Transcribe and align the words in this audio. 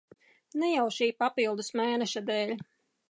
Ne 0.61 0.69
jau 0.71 0.85
šī 0.95 1.09
papildus 1.23 1.69
mēneša 1.81 2.25
dēļ. 2.31 2.57